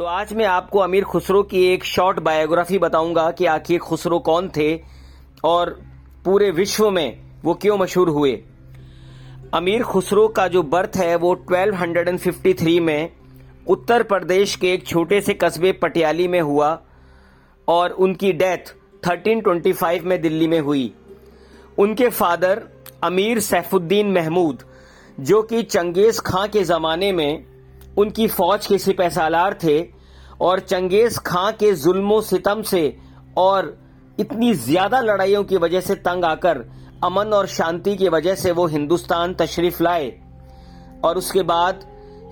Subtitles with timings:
[0.00, 3.78] تو آج میں آپ کو امیر خسرو کی ایک شارٹ بایوگرافی بتاؤں گا کہ آخر
[3.78, 4.78] خسرو کون تھے
[5.40, 5.68] اور
[6.24, 7.10] پورے وشو میں
[7.42, 8.40] وہ کیوں مشہور ہوئے۔
[9.52, 13.08] امیر خسرو کا جو برتھ ہے وہ 1253 میں
[13.66, 16.76] اتر پردیش کے ایک چھوٹے سے قصبے پٹیالی میں ہوا
[17.64, 18.72] اور ان کی ڈیتھ
[19.02, 20.88] 1325 میں دلی میں ہوئی۔
[21.76, 22.58] ان کے فادر
[23.00, 24.62] امیر سیف الدین محمود،
[25.18, 27.38] جو کہ چنگیز خاں کے زمانے میں
[27.96, 29.86] ان کی فوج کے سپہ سالار تھے
[30.38, 32.90] اور چنگیز خاں کے ظلم و ستم سے
[33.34, 33.64] اور
[34.18, 36.58] اتنی زیادہ لڑائیوں کی وجہ سے تنگ آ کر
[37.00, 40.10] امن اور شانتی کی وجہ سے وہ ہندوستان تشریف لائے
[41.00, 41.72] اور اس کے بعد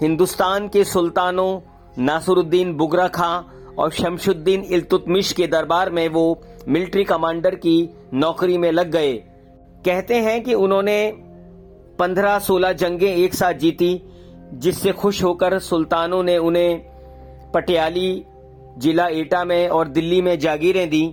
[0.03, 1.61] ہندوستان کے سلطانوں
[1.97, 3.43] ناصر الدین بگرا خاں
[3.75, 6.35] اور شمش الدین التتمش کے دربار میں وہ
[6.67, 9.19] ملٹری کمانڈر کی نوکری میں لگ گئے۔
[9.85, 11.13] کہتے ہیں کہ انہوں نے
[11.97, 13.99] پندرہ سولہ جنگیں ایک ساتھ جیتی
[14.53, 16.79] جس سے خوش ہو کر سلطانوں نے انہیں
[17.53, 18.23] پٹیالی
[18.83, 21.11] ضلع ایٹا میں اور دلی میں جاگیریں دی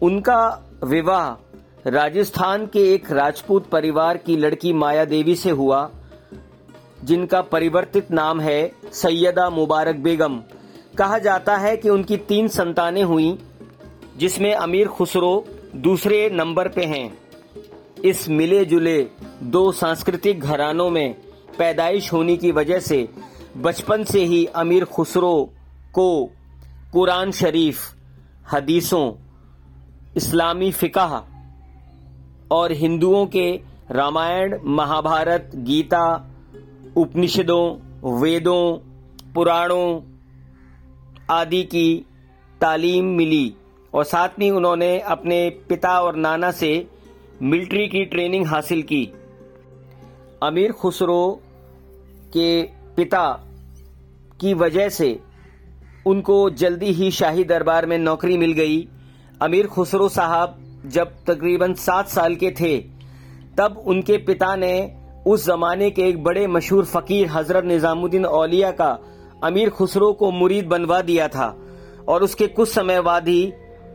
[0.00, 0.50] ان کا
[0.82, 1.34] وواہ
[1.88, 5.88] راجستھان کے ایک راجپوت پریوار کی لڑکی مایا دیوی سے ہوا،
[7.02, 10.40] جن کا پریورتت نام ہے سیدہ مبارک بیگم۔
[10.96, 13.36] کہا جاتا ہے کہ ان کی تین سنتانیں ہوئیں،
[14.16, 15.40] جس میں امیر خسرو
[15.72, 17.08] دوسرے نمبر پہ ہیں۔
[18.02, 19.04] اس ملے جلے
[19.40, 21.12] دو سانسکرتک گھرانوں میں
[21.56, 23.04] پیدائش ہونے کی وجہ سے
[23.62, 25.46] بچپن سے ہی امیر خسرو
[25.92, 26.26] کو
[26.90, 27.80] قرآن شریف،
[28.52, 29.12] حدیثوں،
[30.14, 31.20] اسلامی فقہ
[32.48, 33.56] اور ہندوؤں کے
[33.90, 36.04] رامائن، مہابھارت، گیتا،
[36.96, 38.76] اپنشدوں، ویدوں،
[39.34, 40.00] پرانوں
[41.28, 42.02] آدی کی
[42.58, 43.50] تعلیم ملی
[43.90, 46.82] اور ساتھ میں انہوں نے اپنے پتا اور نانا سے
[47.40, 49.06] ملٹری کی ٹریننگ حاصل کی۔
[50.40, 51.36] امیر خسرو
[52.32, 53.32] کے پتا
[54.38, 55.16] کی وجہ سے
[56.04, 58.84] ان کو جلدی ہی شاہی دربار میں نوکری مل گئی۔
[59.40, 60.50] امیر خسرو صاحب
[60.84, 62.82] جب تقریباً سات سال کے تھے،
[63.54, 64.88] تب ان کے پتا نے
[65.24, 68.96] اس زمانے کے ایک بڑے مشہور فقیر حضرت نظام الدین اولیا کا
[69.40, 71.54] امیر خسرو کو مرید بنوا دیا تھا
[72.04, 73.50] اور اس کے کچھ سمے بعد ہی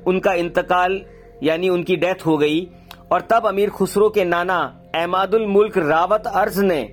[0.06, 1.00] ان کا انتقال
[1.42, 2.66] یعنی ان کی ڈیتھ ہو گئی۔
[3.08, 6.86] اور تب امیر خسرو کے نانا احمد الملک راوت ارض نے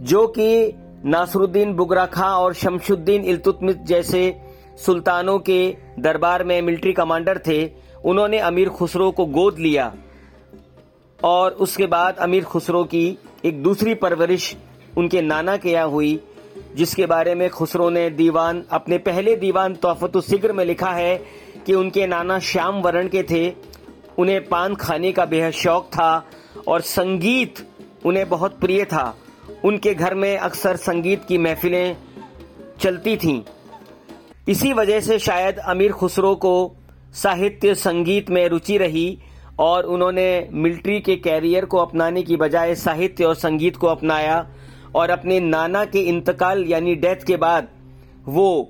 [0.00, 0.70] جو کہ
[1.04, 4.32] ناصر الدین بگرا خاں اور شمش الدین التتمت جیسے
[4.78, 7.68] سلطانوں کے دربار میں ملٹری کمانڈر تھے،
[8.04, 9.90] انہوں نے امیر خسرو کو گود لیا
[11.20, 14.54] اور اس کے بعد امیر خسرو کی ایک دوسری پرورش
[14.96, 16.18] ان کے نانا کے یہاں ہوئی،
[16.74, 21.18] جس کے بارے میں خسرو نے دیوان، اپنے پہلے دیوان توفت السگر میں لکھا ہے
[21.64, 23.50] کہ ان کے نانا شام ورن کے تھے۔
[24.16, 26.20] انہیں پان کھانے کا بے حد شوق تھا
[26.64, 27.62] اور سنگیت
[28.04, 29.12] انہیں بہت پریے تھا۔
[29.62, 31.94] ان کے گھر میں اکثر سنگیت کی محفلیں
[32.78, 33.40] چلتی تھیں۔
[34.46, 36.74] اسی وجہ سے شاید امیر خسرو کو
[37.12, 39.16] ساہتیہ سنگیت میں روچی رہی
[39.56, 44.42] اور انہوں نے ملٹری کے کیریئر کو اپنانے کی بجائے ساہتیہ اور سنگیت کو اپنایا
[44.92, 47.62] اور اپنے نانا کے انتقال یعنی ڈیتھ کے بعد
[48.26, 48.64] وہ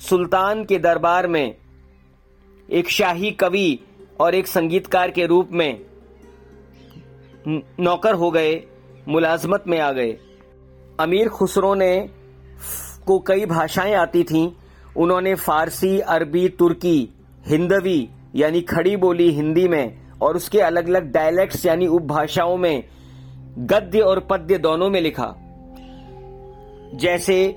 [0.00, 1.50] سلطان کے دربار میں
[2.66, 3.76] ایک شاہی کوی
[4.16, 5.72] اور ایک سنگیتکار کے روپ میں
[7.78, 8.60] نوکر ہو گئے۔
[9.08, 10.16] ملازمت میں آ گئے۔
[10.98, 12.06] امیر خسرو نے
[13.04, 14.50] کو کئی بھاشائیں آتی تھیں۔
[14.96, 17.06] انہوں نے فارسی، عربی، ترکی،
[17.50, 19.88] ہندوی یعنی کھڑی بولی ہندی میں
[20.18, 22.80] اور اس کے الگ الگ ڈائلیکٹس یعنی اپ بھاشاؤں میں
[23.56, 25.34] گدیہ اور پدیہ دونوں میں لکھا۔
[26.92, 27.52] جیسے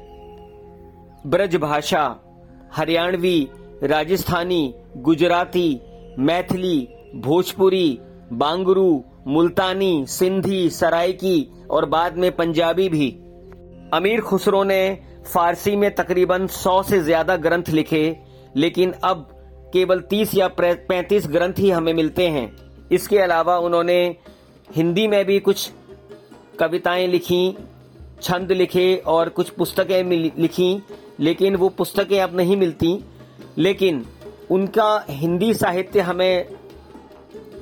[1.26, 2.14] برج بھاشا،
[2.78, 3.46] ہریانوی،
[3.82, 4.72] راجستھانی،
[5.08, 5.78] گجراتی،
[6.18, 7.98] میتھلی، بھوجپوری
[8.38, 13.10] بانگرو، ملتانی، سندھی سرائکی اور بعد میں پنجابی بھی۔
[13.92, 18.14] امیر خسرو نے فارسی میں تقریباً سو سے زیادہ گرنتھ لکھے،
[18.54, 19.24] لیکن اب
[19.74, 20.48] کیول تیس یا
[20.88, 22.48] پینتیس گرنتھ ہی ہمیں ملتے ہیں۔
[22.90, 24.14] اس کے علاوہ انہوں نے
[24.78, 25.70] ہندی میں بھی کچھ
[26.60, 27.52] کوتائیں لکھیں،
[28.22, 30.04] چھند لکھے اور کچھ پستکیں
[30.38, 32.98] لکھیں، لیکن وہ پستکیں اب نہیں ملتی
[33.56, 34.02] لیکن
[34.50, 36.44] ان کا ہندی ساہتیہ ہمیں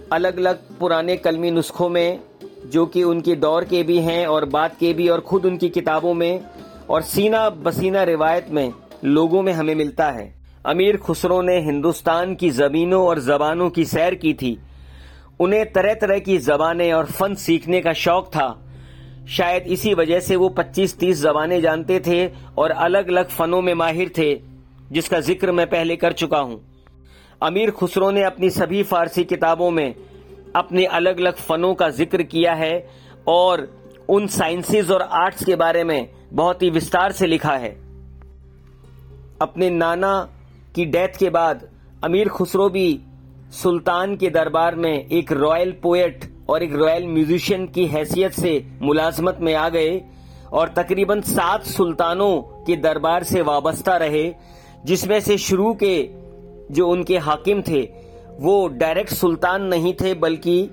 [0.10, 2.18] الگ الگ پرانے کلمی نسخوں میں،
[2.66, 5.58] جو کہ ان کے دور کے بھی ہیں اور بات کے بھی اور خود ان
[5.58, 6.38] کی کتابوں میں
[6.86, 8.70] اور سینہ بسینہ روایت میں
[9.04, 10.32] لوگوں میں ہمیں ملتا ہے۔
[10.64, 14.56] امیر خسرو نے ہندوستان کی زمینوں اور زبانوں کی سیر کی تھی۔
[15.40, 18.54] انہیں طرح طرح کی زبانیں اور فن سیکھنے کا شوق تھا۔
[19.28, 23.74] شاید اسی وجہ سے وہ پچیس تیس زبانیں جانتے تھے اور الگ الگ فنوں میں
[23.74, 24.38] ماہر تھے،
[24.92, 26.58] جس کا ذکر میں پہلے کر چکا ہوں۔
[27.40, 29.94] امیر خسرو نے اپنی سبھی فارسی کتابوں میں
[30.54, 32.82] اپنے الگ الگ فنوں کا ذکر کیا ہے
[33.24, 33.60] اور
[34.08, 36.04] ان سائنسز اور آرٹس کے بارے میں
[36.36, 37.76] بہت ہی وستار سے لکھا ہے۔
[39.40, 40.26] اپنے نانا
[40.74, 41.56] کی ڈیتھ کے بعد
[42.02, 42.98] امیر خسرو بھی
[43.52, 49.40] سلطان کے دربار میں ایک رائل پوئٹ اور ایک رائل میوزیشین کی حیثیت سے ملازمت
[49.40, 50.00] میں آ گئے
[50.46, 54.32] اور تقریباً سات سلطانوں کے دربار سے وابستہ رہے،
[54.84, 56.08] جس میں سے شروع کے
[56.70, 57.86] جو ان کے حاکم تھے،
[58.40, 60.68] وہ ڈائریکٹ سلطان نہیں تھے، بلکہ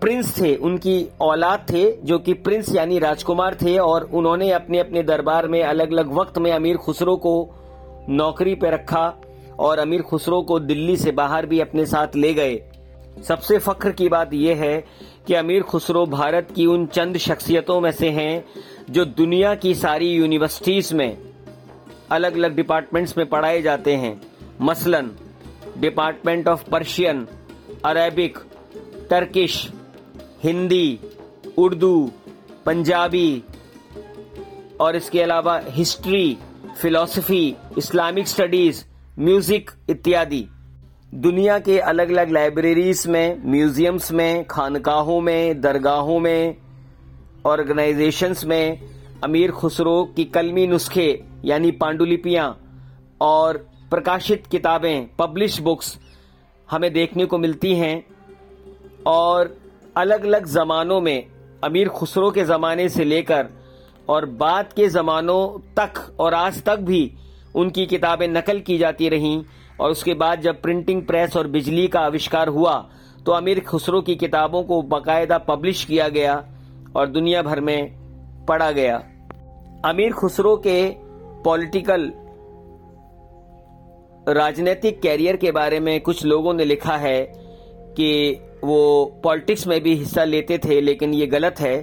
[0.00, 4.52] پرنس تھے، ان کی اولاد تھے، جو کہ پرنس یعنی راجکمار تھے، اور انہوں نے
[4.52, 7.34] اپنے اپنے دربار میں الگ الگ وقت میں امیر خسرو کو
[8.08, 9.10] نوکری پہ رکھا
[9.56, 12.58] اور امیر خسرو کو دلی سے باہر بھی اپنے ساتھ لے گئے۔
[13.22, 14.80] سب سے فخر کی بات یہ ہے
[15.24, 18.40] کہ امیر خسرو بھارت کی ان چند شخصیتوں میں سے ہیں
[18.88, 21.12] جو دنیا کی ساری یونیورسٹیز میں
[22.08, 24.14] الگ الگ ڈپارٹمنٹس میں پڑھائے جاتے ہیں۔
[24.60, 25.00] مثلا
[25.80, 27.24] department of Persian
[27.82, 28.38] Arabic
[29.08, 29.70] Turkish
[30.44, 30.96] Hindi
[31.56, 32.06] Urdu
[32.64, 33.40] Punjabi
[34.76, 36.34] اور اس کے علاوہ ہسٹری
[36.76, 38.84] فلسفی اسلامک سٹڈیز
[39.16, 40.44] میوزک اتیادی۔
[41.10, 46.52] دنیا کے الگ الگ لائبریریز میں میوزیمز میں، خانقاہوں میں، درگاہوں میں
[47.44, 48.74] آرگنائزیشنز میں
[49.22, 52.52] امیر خسرو کی کلمی نسخے یعنی پانڈولپیاں
[53.18, 53.54] اور
[53.90, 55.96] پرکاشت کتابیں پبلش بکس
[56.72, 58.00] ہمیں دیکھنے کو ملتی ہیں
[59.02, 59.46] اور
[59.94, 61.20] الگ الگ زمانوں میں،
[61.60, 63.46] امیر خسرو کے زمانے سے لے کر
[64.06, 67.08] اور بعد کے زمانوں تک اور آج تک بھی
[67.54, 69.40] ان کی کتابیں نقل کی جاتی رہیں
[69.76, 72.82] اور اس کے بعد جب پرنٹنگ پریس اور بجلی کا آوشکار ہوا
[73.24, 76.40] تو امیر خسرو کی کتابوں کو باقاعدہ پبلش کیا گیا
[76.92, 77.86] اور دنیا بھر میں
[78.46, 78.98] پڑھا گیا۔
[79.82, 80.94] امیر خسرو کے
[81.44, 82.10] پولیٹیکل
[84.34, 87.26] راجنیتک کیریئر کے بارے میں کچھ لوگوں نے لکھا ہے
[87.96, 91.82] کہ وہ پالیٹکس میں بھی حصہ لیتے تھے، لیکن یہ غلط ہے۔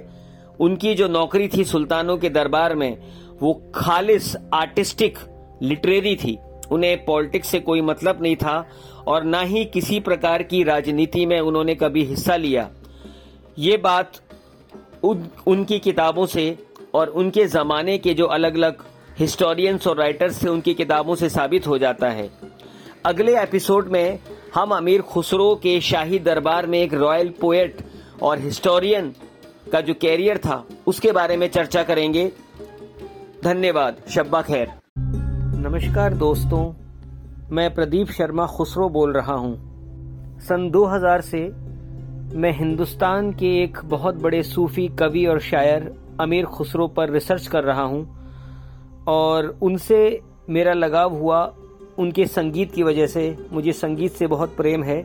[0.58, 2.94] ان کی جو نوکری تھی سلطانوں کے دربار میں،
[3.40, 5.18] وہ خالص آرٹسٹک
[5.62, 6.36] لٹریری تھی۔
[6.70, 8.62] انہیں پالیٹکس سے کوئی مطلب نہیں تھا
[9.04, 12.68] اور نہ ہی کسی پرکار کی راجنیتی میں انہوں نے کبھی حصہ لیا۔
[13.56, 14.06] یہ بات
[15.46, 16.54] ان کی کتابوں سے
[16.90, 18.82] اور ان کے زمانے کے جو الگ الگ
[19.22, 22.28] ہسٹورینس اور رائٹرز سے ان کی کتابوں سے ثابت ہو جاتا ہے۔
[23.02, 24.16] اگلے ایپیسوڈ میں
[24.56, 27.82] ہم امیر خسرو کے شاہی دربار میں ایک رائل پوئٹ
[28.18, 29.10] اور ہسٹورین
[29.72, 32.30] کا جو کیریئر تھا، اس کے بارے میں چرچا کریں گے۔
[33.42, 34.66] دھنیہ واد شبہ خیر۔
[35.58, 36.72] نمشکار دوستوں،
[37.50, 39.54] میں پردیپ شرما خسرو بول رہا ہوں۔
[40.40, 41.48] سن دو ہزار سے
[42.32, 45.80] میں ہندوستان کے ایک بہت بڑے صوفی، کوی اور شاعر
[46.18, 48.04] امیر خسرو پر ریسرچ کر رہا ہوں۔
[49.04, 50.18] اور ان سے
[50.48, 51.48] میرا لگاؤ ہوا
[51.96, 55.02] ان کے سنگیت کی وجہ سے، مجھے سنگیت سے بہت پریم ہے۔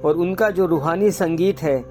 [0.00, 1.82] اور ان کا جو روحانی سنگیت ہے،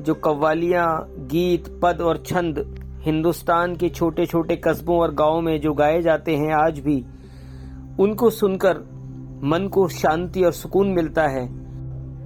[0.00, 1.00] جو قوالیاں،
[1.32, 2.58] گیت، پد اور چھند
[3.06, 7.02] ہندوستان کے چھوٹے چھوٹے قصبوں اور گاؤں میں جو گائے جاتے ہیں آج بھی،
[7.98, 8.78] ان کو سن کر
[9.42, 11.48] من کو شانتی اور سکون ملتا ہے۔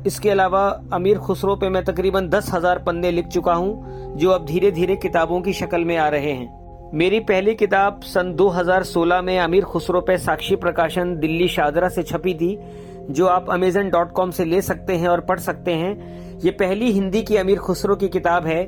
[0.04, 3.82] اس کے علاوہ امیر خسرو پہ میں تقریباً دس ہزار پنے لکھ چکا ہوں،
[4.18, 6.63] جو اب دھیرے دھیرے کتابوں کی شکل میں آ رہے ہیں۔
[6.94, 11.88] میری پہلی کتاب سن دو ہزار سولہ میں امیر خسرو پہ ساکشی پرکاشن دلی شادرہ
[11.88, 12.56] سے چھپی تھی،
[13.08, 15.94] جو آپ امیزن ڈاٹ کام سے لے سکتے ہیں اور پڑھ سکتے ہیں۔
[16.42, 18.64] یہ پہلی ہندی کی امیر خسرو کی کتاب ہے،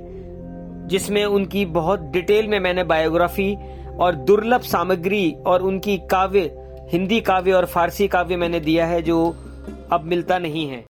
[0.86, 3.54] جس میں ان کی بہت ڈیٹیل میں میں نے بایوگرافی
[3.96, 6.48] اور درلب سامگری اور ان کی کاویہ،
[6.92, 9.32] ہندی کاویہ اور فارسی کاویہ میں نے دیا ہے، جو
[9.90, 10.82] اب ملتا نہیں ہے۔